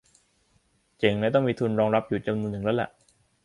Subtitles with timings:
[0.99, 2.89] เจ๋งและต้องมีทุนรองรังอยู่จำนวนหนึ่งแล้วล่ะ